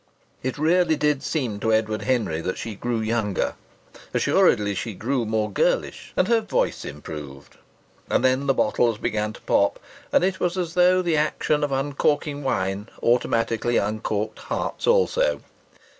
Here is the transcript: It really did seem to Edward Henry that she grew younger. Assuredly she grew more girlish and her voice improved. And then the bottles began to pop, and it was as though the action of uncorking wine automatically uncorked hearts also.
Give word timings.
It 0.41 0.57
really 0.57 0.95
did 0.95 1.21
seem 1.21 1.59
to 1.59 1.71
Edward 1.71 2.01
Henry 2.01 2.41
that 2.41 2.57
she 2.57 2.73
grew 2.73 3.01
younger. 3.01 3.53
Assuredly 4.15 4.73
she 4.73 4.95
grew 4.95 5.27
more 5.27 5.51
girlish 5.51 6.11
and 6.17 6.27
her 6.27 6.41
voice 6.41 6.83
improved. 6.83 7.57
And 8.09 8.25
then 8.25 8.47
the 8.47 8.53
bottles 8.55 8.97
began 8.97 9.31
to 9.33 9.41
pop, 9.41 9.79
and 10.11 10.23
it 10.23 10.39
was 10.39 10.57
as 10.57 10.73
though 10.73 11.03
the 11.03 11.17
action 11.17 11.63
of 11.63 11.71
uncorking 11.71 12.41
wine 12.41 12.89
automatically 13.03 13.77
uncorked 13.77 14.39
hearts 14.39 14.87
also. 14.87 15.41